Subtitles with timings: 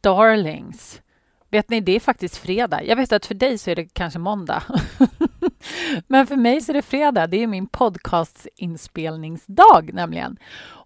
[0.00, 1.02] darlings!
[1.50, 2.82] Vet ni, det är faktiskt fredag.
[2.82, 4.62] Jag vet att för dig så är det kanske måndag.
[6.06, 7.26] Men för mig så är det fredag.
[7.26, 10.38] Det är min podcastinspelningsdag nämligen.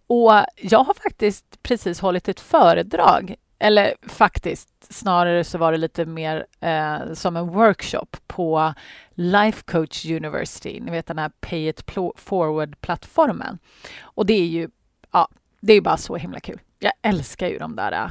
[0.06, 3.34] Och jag har faktiskt precis hållit ett föredrag.
[3.58, 8.74] Eller faktiskt, snarare så var det lite mer eh, som en workshop på
[9.14, 10.80] Life Coach University.
[10.80, 11.82] Ni vet den här Pay It
[12.16, 13.58] Forward-plattformen.
[14.00, 14.68] Och det är ju,
[15.12, 15.28] ja,
[15.60, 16.60] det är bara så himla kul.
[16.78, 18.10] Jag älskar ju de där eh,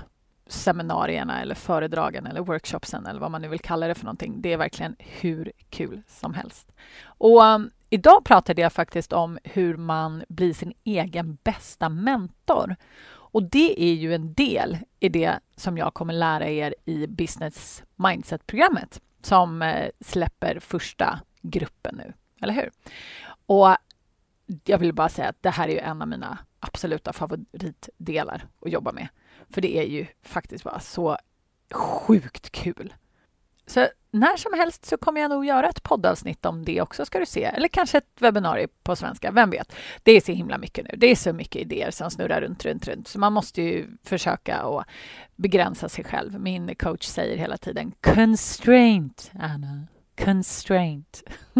[0.54, 4.42] seminarierna eller föredragen eller workshopsen eller vad man nu vill kalla det för någonting.
[4.42, 6.72] Det är verkligen hur kul som helst.
[7.06, 12.76] Och um, idag pratade jag faktiskt om hur man blir sin egen bästa mentor.
[13.34, 17.84] Och det är ju en del i det som jag kommer lära er i Business
[17.96, 22.70] Mindset-programmet som eh, släpper första gruppen nu, eller hur?
[23.46, 23.78] Och
[24.66, 28.72] jag vill bara säga att det här är ju en av mina absoluta favoritdelar att
[28.72, 29.08] jobba med.
[29.50, 31.18] För det är ju faktiskt bara så
[31.72, 32.94] sjukt kul.
[33.66, 37.20] Så när som helst så kommer jag nog göra ett poddavsnitt om det också, ska
[37.20, 37.44] du se.
[37.44, 39.76] Eller kanske ett webbinarium på svenska, vem vet?
[40.04, 40.98] Det är så himla mycket nu.
[40.98, 43.08] Det är så mycket idéer som snurrar runt, runt, runt.
[43.08, 44.86] Så man måste ju försöka att
[45.36, 46.40] begränsa sig själv.
[46.40, 49.88] Min coach säger hela tiden constraint, Anna.
[50.26, 51.24] Constraint.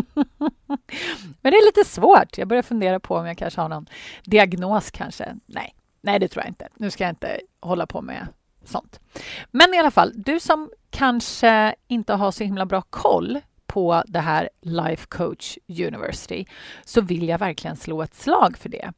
[1.42, 2.38] Men det är lite svårt.
[2.38, 3.88] Jag börjar fundera på om jag kanske har någon
[4.24, 5.36] diagnos kanske.
[5.46, 5.76] Nej,
[6.06, 6.68] Nej, det tror jag inte.
[6.76, 8.28] Nu ska jag inte hålla på med
[8.64, 9.00] sånt.
[9.52, 14.20] Men i alla fall, du som kanske inte har så himla bra koll på det
[14.20, 16.46] här Life Coach University
[16.86, 18.94] så vill jag verkligen slå ett slag för det.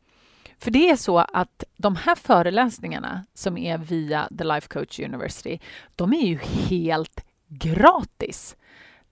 [0.59, 5.59] För det är så att de här föreläsningarna som är via The Life Coach University,
[5.96, 6.38] de är ju
[6.70, 8.56] helt gratis.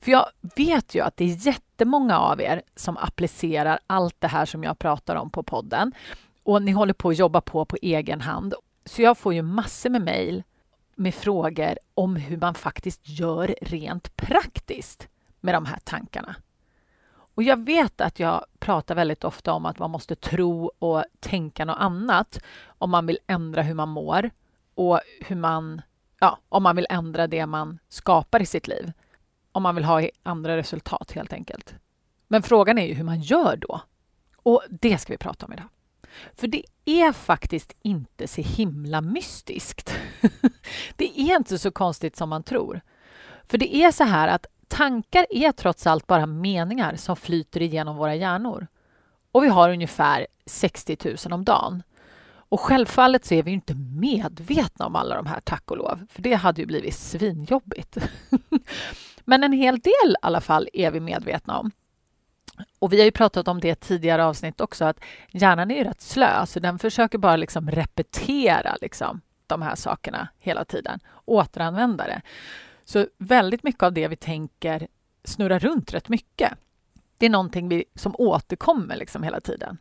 [0.00, 0.26] För jag
[0.56, 4.78] vet ju att det är jättemånga av er som applicerar allt det här som jag
[4.78, 5.92] pratar om på podden
[6.42, 8.54] och ni håller på att jobba på på egen hand.
[8.84, 10.42] Så jag får ju massor med mejl
[10.94, 15.08] med frågor om hur man faktiskt gör rent praktiskt
[15.40, 16.36] med de här tankarna.
[17.38, 21.64] Och jag vet att jag pratar väldigt ofta om att man måste tro och tänka
[21.64, 24.30] något annat om man vill ändra hur man mår
[24.74, 25.82] och hur man,
[26.20, 28.92] ja, om man vill ändra det man skapar i sitt liv.
[29.52, 31.74] Om man vill ha andra resultat helt enkelt.
[32.28, 33.80] Men frågan är ju hur man gör då.
[34.36, 35.68] Och det ska vi prata om idag.
[36.34, 39.98] För det är faktiskt inte så himla mystiskt.
[40.96, 42.80] det är inte så konstigt som man tror.
[43.48, 47.96] För det är så här att tankar är trots allt bara meningar som flyter igenom
[47.96, 48.66] våra hjärnor.
[49.32, 51.82] Och vi har ungefär 60 000 om dagen.
[52.50, 56.22] Och självfallet så är vi inte medvetna om alla de här, tack och lov, för
[56.22, 57.98] det hade ju blivit svinjobbigt.
[59.24, 61.70] Men en hel del i alla fall är vi medvetna om.
[62.78, 65.00] Och vi har ju pratat om det tidigare avsnitt också, att
[65.30, 70.28] hjärnan är ju rätt slö, så den försöker bara liksom repetera liksom, de här sakerna
[70.38, 72.22] hela tiden, återanvända det.
[72.88, 74.88] Så väldigt mycket av det vi tänker
[75.24, 76.52] snurrar runt rätt mycket.
[77.18, 79.78] Det är någonting vi, som återkommer liksom hela tiden.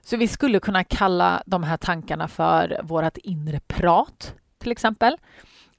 [0.00, 5.16] Så vi skulle kunna kalla de här tankarna för vårt inre prat, till exempel.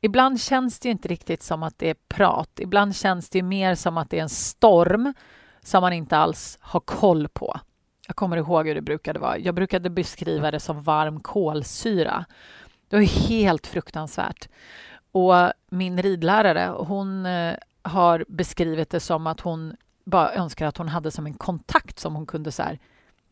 [0.01, 2.59] Ibland känns det inte riktigt som att det är prat.
[2.59, 5.13] Ibland känns det mer som att det är en storm
[5.61, 7.59] som man inte alls har koll på.
[8.07, 9.37] Jag kommer ihåg hur det brukade vara.
[9.37, 12.25] Jag brukade beskriva det som varm kolsyra.
[12.89, 14.49] Det var helt fruktansvärt.
[15.15, 20.87] Och min ridlärare, hon eh, har beskrivit det som att hon bara önskar att hon
[20.87, 22.79] hade som en kontakt som hon kunde så här,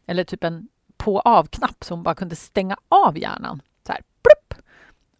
[0.06, 3.62] eller typ en på-av-knapp så hon bara kunde stänga av hjärnan.
[3.88, 4.64] Så här, plupp!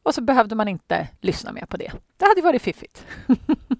[0.04, 1.92] Och så behövde man inte lyssna mer på det.
[2.18, 3.06] Det hade varit fiffigt.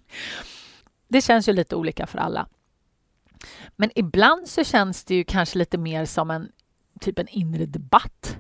[1.08, 2.48] det känns ju lite olika för alla.
[3.76, 6.52] Men ibland så känns det ju kanske lite mer som en
[7.00, 8.38] typ en inre debatt.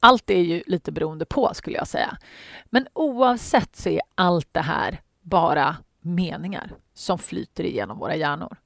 [0.00, 2.18] Allt är ju lite beroende på, skulle jag säga.
[2.64, 8.56] Men oavsett så är allt det här bara meningar som flyter igenom våra hjärnor.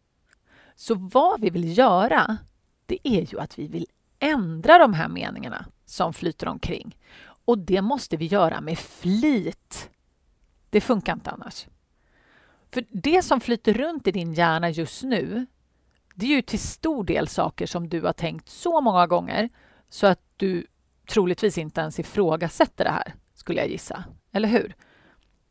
[0.74, 2.36] Så vad vi vill göra,
[2.86, 3.86] det är ju att vi vill
[4.18, 6.96] ändra de här meningarna som flyter omkring.
[7.44, 9.90] Och det måste vi göra med flit.
[10.70, 11.66] Det funkar inte annars.
[12.72, 15.46] För det som flyter runt i din hjärna just nu,
[16.14, 19.48] det är ju till stor del saker som du har tänkt så många gånger
[19.88, 20.66] så att du
[21.06, 24.04] troligtvis inte ens ifrågasätter det här, skulle jag gissa.
[24.32, 24.74] Eller hur?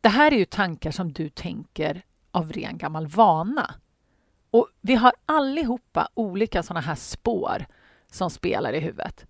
[0.02, 2.02] Det här är ju tankar som du tänker
[2.32, 3.76] av ren gammal vana.
[4.52, 7.66] Och vi har allihopa olika sådana här spår
[8.12, 9.26] som spelar i huvudet.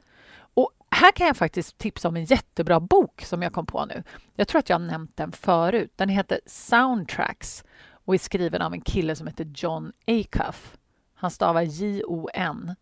[0.54, 4.04] Och här kan jag faktiskt tipsa om en jättebra bok som jag kom på nu.
[4.36, 5.92] Jag tror att jag har nämnt den förut.
[5.96, 7.64] Den heter Soundtracks
[8.06, 10.78] och är skriven av en kille som heter John Acuff.
[11.14, 12.76] Han stavar J-O-N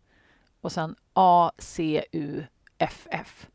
[0.60, 2.44] och sen a-c-u
[2.82, 3.46] FF.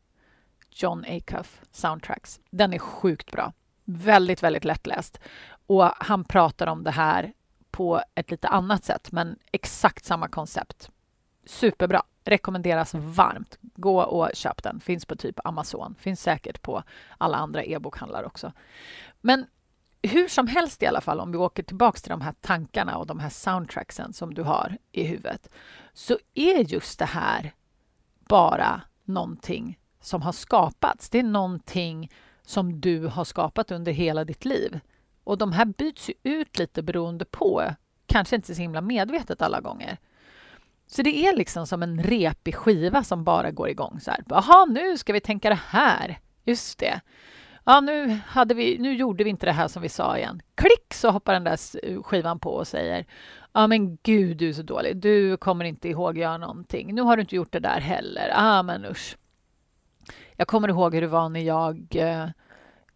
[0.70, 2.40] John Acuff Soundtracks.
[2.50, 3.52] Den är sjukt bra.
[3.84, 5.20] Väldigt, väldigt lättläst.
[5.66, 7.32] Och han pratar om det här
[7.70, 10.90] på ett lite annat sätt, men exakt samma koncept.
[11.46, 12.02] Superbra.
[12.24, 13.58] Rekommenderas varmt.
[13.60, 14.80] Gå och köp den.
[14.80, 15.94] Finns på typ Amazon.
[15.98, 16.82] Finns säkert på
[17.18, 18.52] alla andra e-bokhandlar också.
[19.20, 19.46] Men
[20.02, 23.06] hur som helst i alla fall, om vi åker tillbaks till de här tankarna och
[23.06, 25.50] de här soundtracksen som du har i huvudet,
[25.92, 27.52] så är just det här
[28.28, 31.10] bara någonting som har skapats.
[31.10, 32.10] Det är någonting
[32.42, 34.80] som du har skapat under hela ditt liv.
[35.24, 37.62] Och de här byts ju ut lite beroende på,
[38.06, 39.98] kanske inte så himla medvetet alla gånger.
[40.86, 44.24] Så det är liksom som en repig skiva som bara går igång så här.
[44.28, 46.18] Jaha, nu ska vi tänka det här.
[46.44, 47.00] Just det.
[47.64, 50.42] Ja, nu, hade vi, nu gjorde vi inte det här som vi sa igen.
[50.54, 53.06] Klick så hoppar den där skivan på och säger
[53.58, 54.96] Ja, men gud, du är så dålig.
[54.96, 56.94] Du kommer inte ihåg att göra någonting.
[56.94, 58.32] Nu har du inte gjort det där heller.
[58.34, 59.16] Ah, men usch.
[60.36, 62.28] Jag kommer ihåg hur det var när jag eh,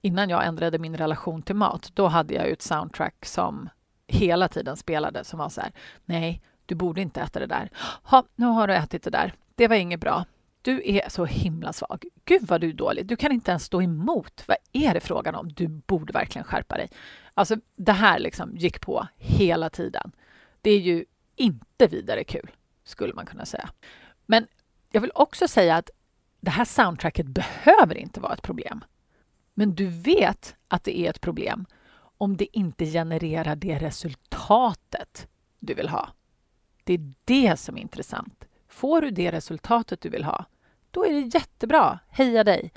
[0.00, 1.90] innan jag ändrade min relation till mat.
[1.94, 3.68] Då hade jag ju ett soundtrack som
[4.06, 5.72] hela tiden spelade som var så här.
[6.04, 7.70] Nej, du borde inte äta det där.
[8.02, 9.34] Ha, nu har du ätit det där.
[9.54, 10.24] Det var inget bra.
[10.62, 12.04] Du är så himla svag.
[12.24, 13.06] Gud vad du är dålig.
[13.06, 14.44] Du kan inte ens stå emot.
[14.46, 15.48] Vad är det frågan om?
[15.52, 16.88] Du borde verkligen skärpa dig.
[17.34, 20.12] Alltså, det här liksom gick på hela tiden.
[20.62, 21.04] Det är ju
[21.36, 22.50] inte vidare kul,
[22.84, 23.70] skulle man kunna säga.
[24.26, 24.46] Men
[24.90, 25.90] jag vill också säga att
[26.40, 28.84] det här soundtracket behöver inte vara ett problem.
[29.54, 31.66] Men du vet att det är ett problem
[32.19, 35.28] om det inte genererar det resultatet
[35.58, 36.08] du vill ha.
[36.84, 38.44] Det är det som är intressant.
[38.69, 40.44] Får du det resultatet du vill ha,
[40.90, 41.98] då är det jättebra.
[42.08, 42.72] Heja dig!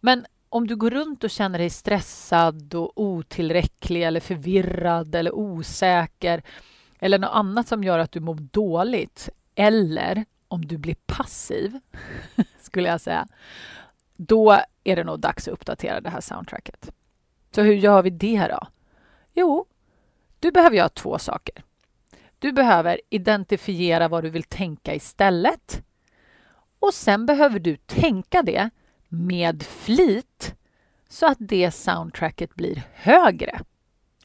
[0.00, 6.42] Men om du går runt och känner dig stressad och otillräcklig eller förvirrad eller osäker
[7.00, 11.80] eller något annat som gör att du mår dåligt eller om du blir passiv,
[12.60, 13.28] skulle jag säga,
[14.16, 16.90] då är det nog dags att uppdatera det här soundtracket.
[17.54, 18.66] Så hur gör vi det då?
[19.32, 19.66] Jo,
[20.38, 21.64] du behöver göra två saker.
[22.38, 25.82] Du behöver identifiera vad du vill tänka istället.
[26.78, 28.70] Och sen behöver du tänka det
[29.08, 30.54] med flit
[31.08, 33.60] så att det soundtracket blir högre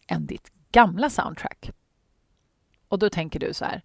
[0.08, 1.72] än ditt gamla soundtrack.
[2.88, 3.82] Och då tänker du så här.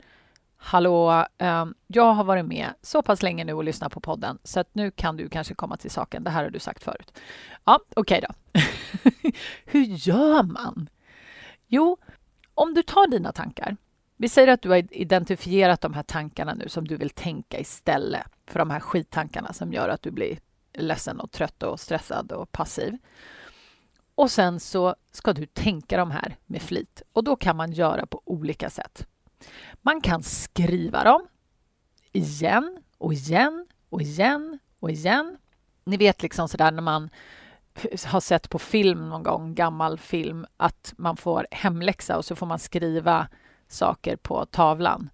[0.57, 4.61] Hallå, ehm, jag har varit med så pass länge nu och lyssnat på podden så
[4.61, 6.25] att nu kan du kanske komma till saken.
[6.25, 7.19] Det här har du sagt förut.
[7.65, 8.61] Ja, okej okay då.
[9.65, 10.89] Hur gör man?
[11.67, 11.97] Jo,
[12.55, 13.77] Om du tar dina tankar,
[14.17, 18.27] vi säger att du har identifierat de här tankarna nu som du vill tänka istället
[18.47, 20.39] för de här skittankarna som gör att du blir
[20.75, 22.99] ledsen och trött och stressad och passiv.
[24.21, 28.07] Och sen så ska du tänka de här med flit och då kan man göra
[28.07, 29.07] på olika sätt.
[29.83, 31.27] Man kan skriva dem
[32.13, 35.39] igen och igen och igen och igen.
[35.85, 37.11] Ni vet liksom sådär när man
[38.07, 42.47] har sett på film någon gång, gammal film, att man får hemläxa och så får
[42.47, 43.29] man skriva
[43.69, 45.11] saker på tavlan.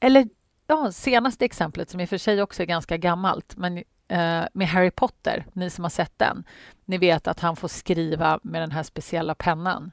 [0.00, 0.28] Eller
[0.66, 4.68] ja, senaste exemplet som i och för sig också är ganska gammalt, men Eh, med
[4.68, 6.44] Harry Potter, ni som har sett den,
[6.84, 9.90] ni vet att han får skriva med den här speciella pennan.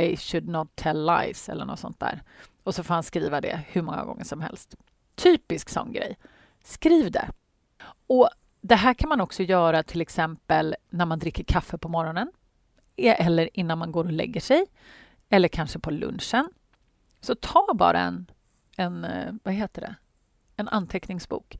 [0.00, 2.22] I should not tell lies eller något sånt där.
[2.64, 4.74] Och så får han skriva det hur många gånger som helst.
[5.14, 6.16] Typisk sån grej.
[6.64, 7.28] Skriv det.
[8.06, 8.28] Och
[8.60, 12.32] det här kan man också göra till exempel när man dricker kaffe på morgonen
[12.96, 14.66] e- eller innan man går och lägger sig
[15.28, 16.48] eller kanske på lunchen.
[17.20, 18.30] Så ta bara en,
[18.76, 19.94] en eh, vad heter det?
[20.58, 21.58] en anteckningsbok.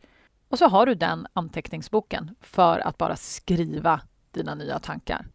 [0.49, 4.01] Och så har du den anteckningsboken för att bara skriva
[4.31, 5.27] dina nya tankar.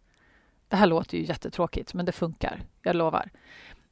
[0.68, 2.64] Det här låter ju jättetråkigt, men det funkar.
[2.82, 3.30] Jag lovar.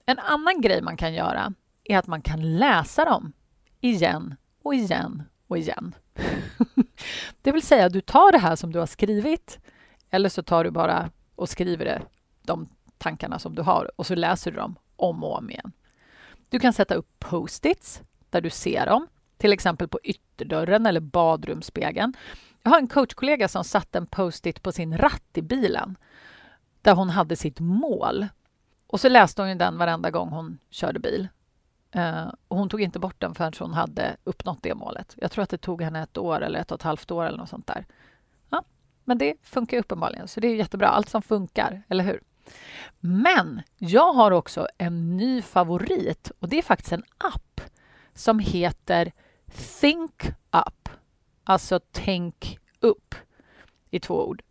[0.06, 3.34] En annan grej man kan göra är att man kan läsa dem
[3.80, 5.96] igen och igen och igen.
[7.42, 9.60] det vill säga, du tar det här som du har skrivit
[10.10, 12.02] eller så tar du bara och skriver det,
[12.42, 15.72] de tankarna som du har och så läser du dem om och om igen.
[16.50, 19.08] Du kan sätta upp post-its där du ser dem,
[19.42, 22.14] till exempel på ytterdörren eller badrumsspegeln.
[22.64, 25.98] Jag har en coachkollega som satte en post-it på sin ratt i bilen
[26.82, 28.28] där hon hade sitt mål.
[28.88, 31.28] Och så läste hon den varenda gång hon körde bil.
[31.96, 35.16] Uh, och hon tog inte bort den förrän hon hade uppnått det målet.
[35.18, 37.38] Jag tror att det tog henne ett år eller ett och ett halvt år eller
[37.38, 37.86] något sånt där.
[38.50, 38.64] Ja,
[39.04, 40.88] men det funkar uppenbarligen, så det är jättebra.
[40.88, 42.22] Allt som funkar, eller hur?
[43.00, 47.62] Men jag har också en ny favorit och det är faktiskt en app
[48.14, 49.12] som heter
[49.52, 50.90] Think Up.
[51.44, 53.16] Alltså tänk upp
[53.92, 54.42] i två ord.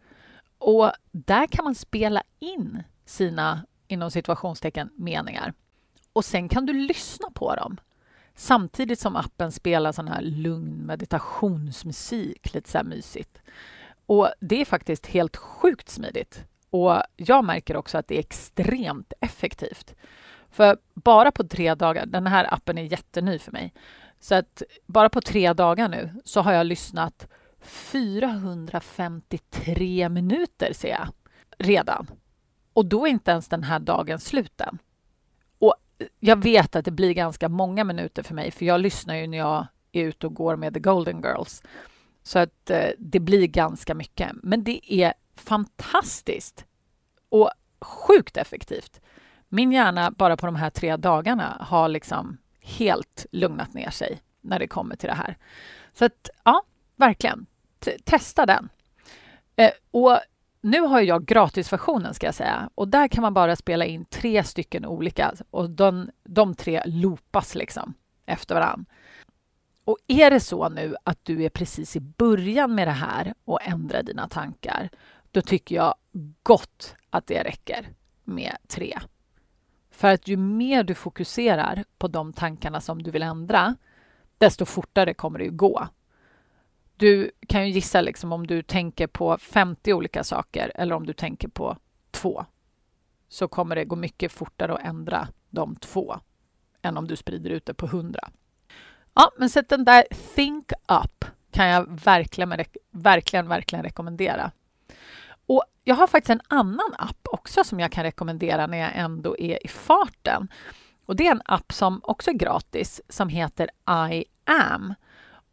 [0.59, 5.52] Och där kan man spela in sina inom situationstecken meningar.
[6.12, 7.76] Och sen kan du lyssna på dem
[8.35, 13.38] samtidigt som appen spelar sån här lugn meditationsmusik, lite så här mysigt.
[14.07, 16.45] Och det är faktiskt helt sjukt smidigt.
[16.71, 19.95] Och jag märker också att det är extremt effektivt.
[20.50, 23.73] För bara på tre dagar, den här appen är jätteny för mig,
[24.21, 27.29] så att bara på tre dagar nu så har jag lyssnat
[27.61, 31.09] 453 minuter ser jag
[31.59, 32.07] redan.
[32.73, 34.79] Och då är inte ens den här dagen slut än.
[35.59, 35.75] Och
[36.21, 39.39] jag vet att det blir ganska många minuter för mig för jag lyssnar ju när
[39.39, 41.62] jag är ute och går med The Golden Girls.
[42.23, 44.31] Så att eh, det blir ganska mycket.
[44.43, 46.65] Men det är fantastiskt
[47.29, 47.50] och
[47.81, 49.00] sjukt effektivt.
[49.49, 54.59] Min hjärna bara på de här tre dagarna har liksom helt lugnat ner sig när
[54.59, 55.37] det kommer till det här.
[55.93, 56.62] Så att ja,
[56.97, 57.47] verkligen.
[57.79, 58.69] T testa den.
[59.57, 60.19] Eh, och
[60.61, 64.45] nu har jag gratisversionen ska jag säga och där kan man bara spela in tre
[64.45, 67.95] stycken olika och de, de tre loopas liksom
[68.26, 68.87] efter varann.
[69.85, 73.62] Och är det så nu att du är precis i början med det här och
[73.62, 74.90] ändrar dina tankar,
[75.31, 75.95] då tycker jag
[76.43, 77.88] gott att det räcker
[78.25, 78.99] med tre.
[80.00, 83.76] För att ju mer du fokuserar på de tankarna som du vill ändra,
[84.38, 85.88] desto fortare kommer det ju gå.
[86.97, 91.12] Du kan ju gissa liksom om du tänker på 50 olika saker eller om du
[91.12, 91.76] tänker på
[92.11, 92.45] två
[93.28, 96.16] så kommer det gå mycket fortare att ändra de två
[96.83, 98.30] än om du sprider ut det på 100.
[99.14, 100.04] Ja, men sätt den där
[100.35, 104.52] Think Up kan jag verkligen, verkligen, verkligen rekommendera.
[105.50, 109.38] Och jag har faktiskt en annan app också som jag kan rekommendera när jag ändå
[109.38, 110.49] är i farten.
[111.07, 113.71] Och Det är en app som också är gratis som heter
[114.12, 114.95] I am.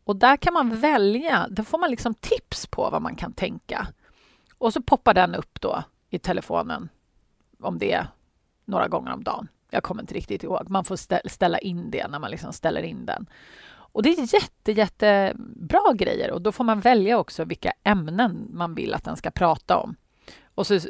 [0.04, 3.88] Och där kan man välja, där får man liksom tips på vad man kan tänka.
[4.58, 6.90] Och så poppar den upp då i telefonen
[7.60, 8.08] om det är
[8.66, 9.48] några gånger om dagen.
[9.70, 10.70] Jag kommer inte riktigt ihåg.
[10.70, 13.30] Man får ställa in det när man liksom ställer in den.
[13.92, 18.76] Och det är jätte, jättebra grejer och då får man välja också vilka ämnen man
[18.76, 19.96] vill att den ska prata om.
[20.56, 20.82] Och så eh,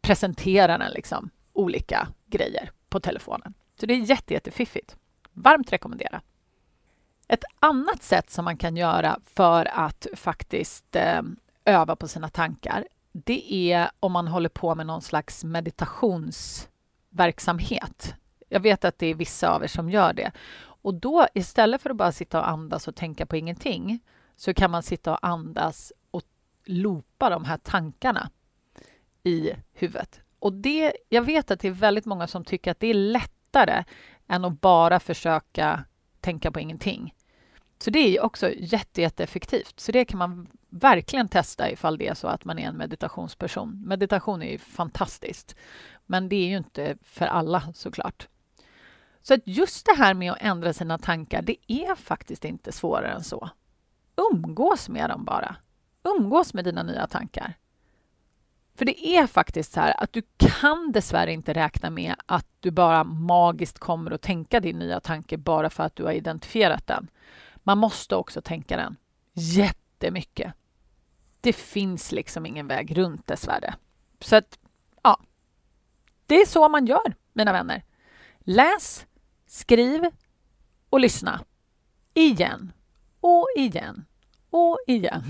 [0.00, 3.54] presenterar den liksom olika grejer på telefonen.
[3.80, 4.96] Så det är jätte, jättefiffigt.
[5.32, 6.22] Varmt rekommendera.
[7.28, 11.22] Ett annat sätt som man kan göra för att faktiskt eh,
[11.64, 18.14] öva på sina tankar, det är om man håller på med någon slags meditationsverksamhet.
[18.48, 20.32] Jag vet att det är vissa av er som gör det.
[20.84, 24.00] Och då istället för att bara sitta och andas och tänka på ingenting
[24.36, 26.22] så kan man sitta och andas och
[26.64, 28.30] loopa de här tankarna
[29.22, 30.20] i huvudet.
[30.38, 33.84] Och det, jag vet att det är väldigt många som tycker att det är lättare
[34.28, 35.84] än att bara försöka
[36.20, 37.14] tänka på ingenting.
[37.78, 39.80] Så det är också jätte, jätteeffektivt.
[39.80, 43.82] Så det kan man verkligen testa ifall det är så att man är en meditationsperson.
[43.86, 45.56] Meditation är ju fantastiskt,
[46.06, 48.28] men det är ju inte för alla såklart.
[49.26, 53.12] Så att just det här med att ändra sina tankar, det är faktiskt inte svårare
[53.12, 53.50] än så.
[54.32, 55.56] Umgås med dem bara.
[56.02, 57.54] Umgås med dina nya tankar.
[58.74, 62.70] För det är faktiskt så här att du kan dessvärre inte räkna med att du
[62.70, 67.08] bara magiskt kommer att tänka din nya tanke bara för att du har identifierat den.
[67.56, 68.96] Man måste också tänka den
[69.32, 70.52] jättemycket.
[71.40, 73.74] Det finns liksom ingen väg runt dessvärre.
[74.20, 74.58] Så att,
[75.02, 75.20] ja.
[76.26, 77.84] Det är så man gör, mina vänner.
[78.38, 79.06] Läs,
[79.54, 80.04] skriv
[80.90, 81.40] och lyssna.
[82.14, 82.72] Igen
[83.20, 84.04] och igen
[84.50, 85.24] och igen.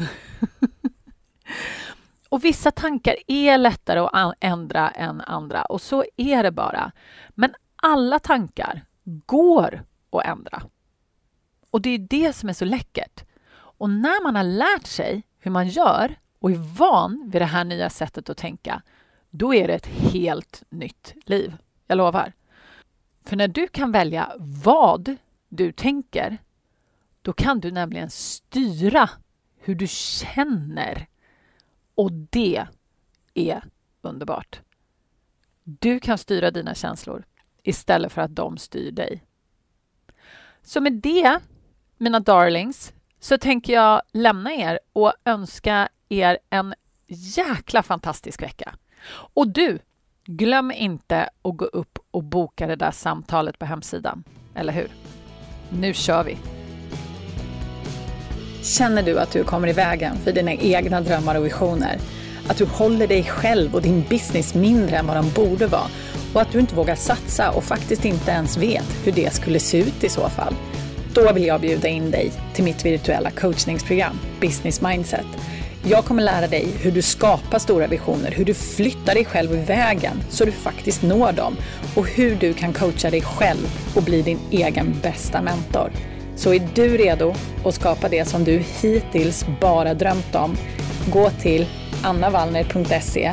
[2.29, 6.93] och vissa tankar är lättare att ändra än andra och så är det bara.
[7.31, 10.63] Men alla tankar går att ändra.
[11.71, 13.25] Och det är det som är så läckert.
[13.55, 17.65] Och när man har lärt sig hur man gör och är van vid det här
[17.65, 18.83] nya sättet att tänka,
[19.31, 21.57] då är det ett helt nytt liv.
[21.87, 22.33] Jag lovar.
[23.25, 25.17] För när du kan välja vad
[25.49, 26.39] du tänker,
[27.23, 29.11] då kan du nämligen styra
[29.59, 31.07] hur du känner.
[31.95, 32.67] Och det
[33.35, 33.65] är
[34.03, 34.61] underbart.
[35.65, 37.25] Du kan styra dina känslor
[37.63, 39.25] istället för att de styr dig.
[40.63, 41.41] Så med det
[41.99, 46.75] mina darlings, så tänker jag lämna er och önska er en
[47.07, 48.75] jäkla fantastisk vecka.
[49.11, 49.79] Och du,
[50.27, 54.89] glöm inte att gå upp och boka det där samtalet på hemsidan, eller hur?
[55.69, 56.37] Nu kör vi!
[58.63, 61.99] Känner du att du kommer i vägen för dina egna drömmar och visioner?
[62.49, 65.89] Att du håller dig själv och din business mindre än vad de borde vara
[66.35, 69.79] och att du inte vågar satsa och faktiskt inte ens vet hur det skulle se
[69.79, 70.55] ut i så fall?
[71.15, 75.27] Då vill jag bjuda in dig till mitt virtuella coachningsprogram Business Mindset.
[75.87, 79.57] Jag kommer lära dig hur du skapar stora visioner, hur du flyttar dig själv i
[79.57, 81.57] vägen så du faktiskt når dem
[81.97, 85.91] och hur du kan coacha dig själv och bli din egen bästa mentor.
[86.37, 90.57] Så är du redo att skapa det som du hittills bara drömt om,
[91.13, 91.67] gå till
[92.03, 93.33] annavallner.se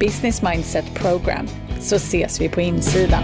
[0.00, 1.48] business mindset program
[1.80, 3.22] så ses vi på insidan.